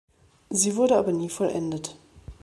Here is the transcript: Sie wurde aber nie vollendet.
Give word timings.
Sie 0.49 0.77
wurde 0.77 0.97
aber 0.97 1.11
nie 1.11 1.29
vollendet. 1.29 1.95